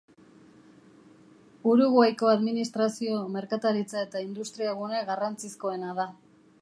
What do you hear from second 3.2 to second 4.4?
merkataritza eta